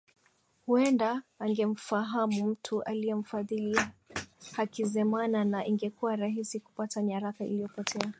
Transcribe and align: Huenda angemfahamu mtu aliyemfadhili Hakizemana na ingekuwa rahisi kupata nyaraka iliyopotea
Huenda 0.65 1.21
angemfahamu 1.39 2.47
mtu 2.47 2.83
aliyemfadhili 2.83 3.79
Hakizemana 4.55 5.45
na 5.45 5.65
ingekuwa 5.67 6.15
rahisi 6.15 6.59
kupata 6.59 7.01
nyaraka 7.03 7.45
iliyopotea 7.45 8.09